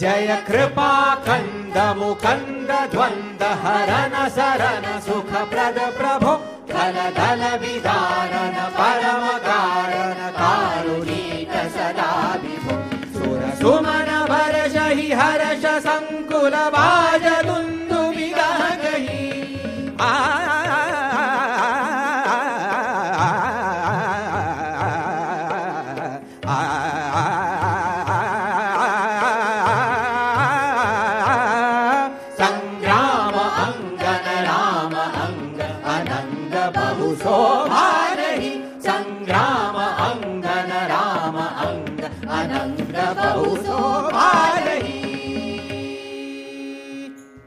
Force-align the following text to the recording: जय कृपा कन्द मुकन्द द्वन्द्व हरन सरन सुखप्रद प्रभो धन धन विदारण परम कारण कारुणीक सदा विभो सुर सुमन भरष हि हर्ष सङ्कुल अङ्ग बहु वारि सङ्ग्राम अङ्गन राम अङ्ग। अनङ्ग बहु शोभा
जय 0.00 0.28
कृपा 0.46 0.92
कन्द 1.24 1.74
मुकन्द 1.96 2.70
द्वन्द्व 2.92 3.44
हरन 3.62 4.14
सरन 4.36 4.86
सुखप्रद 5.06 5.80
प्रभो 5.98 6.32
धन 6.70 6.96
धन 7.18 7.42
विदारण 7.62 8.56
परम 8.78 9.26
कारण 9.48 10.22
कारुणीक 10.38 11.52
सदा 11.76 12.10
विभो 12.44 12.78
सुर 13.18 13.42
सुमन 13.60 14.10
भरष 14.32 14.76
हि 14.96 15.12
हर्ष 15.20 15.66
सङ्कुल 15.88 16.56
अङ्ग 36.50 36.74
बहु 36.74 37.08
वारि 37.72 38.48
सङ्ग्राम 38.86 39.76
अङ्गन 40.06 40.70
राम 40.92 41.36
अङ्ग। 41.66 42.00
अनङ्ग 42.38 42.98
बहु 43.18 43.46
शोभा 43.66 44.49